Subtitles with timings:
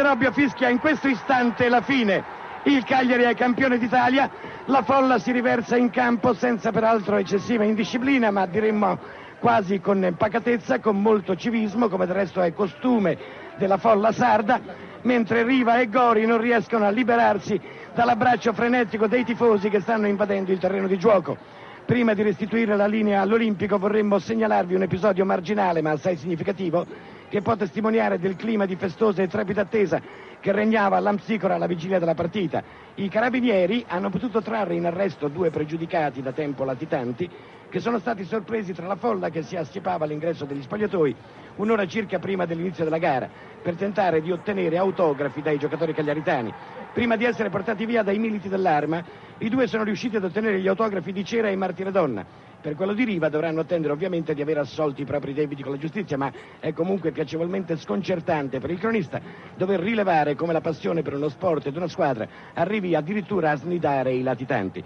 [0.00, 2.24] De Robbio fischia in questo istante la fine.
[2.62, 4.30] Il Cagliari è campione d'Italia,
[4.64, 8.98] la folla si riversa in campo senza peraltro eccessiva indisciplina, ma diremmo
[9.40, 13.18] quasi con pacatezza, con molto civismo, come del resto è costume
[13.58, 14.58] della folla sarda,
[15.02, 17.60] mentre Riva e Gori non riescono a liberarsi
[17.92, 21.36] dall'abbraccio frenetico dei tifosi che stanno invadendo il terreno di gioco.
[21.84, 26.86] Prima di restituire la linea all'Olimpico vorremmo segnalarvi un episodio marginale ma assai significativo
[27.30, 30.02] che può testimoniare del clima di festosa e trepida attesa
[30.40, 32.60] che regnava all'Amsicora alla vigilia della partita.
[32.94, 37.30] I carabinieri hanno potuto trarre in arresto due pregiudicati da tempo latitanti
[37.68, 41.16] che sono stati sorpresi tra la folla che si assiepava all'ingresso degli spogliatoi
[41.56, 43.30] un'ora circa prima dell'inizio della gara
[43.62, 46.52] per tentare di ottenere autografi dai giocatori cagliaritani.
[46.92, 49.02] Prima di essere portati via dai militi dell'arma,
[49.38, 52.26] i due sono riusciti ad ottenere gli autografi di Cera e Martire Donna.
[52.60, 55.78] Per quello di Riva dovranno attendere ovviamente di aver assolti i propri debiti con la
[55.78, 59.20] giustizia, ma è comunque piacevolmente sconcertante per il cronista
[59.56, 64.12] dover rilevare come la passione per uno sport ed una squadra arrivi addirittura a snidare
[64.12, 64.84] i latitanti.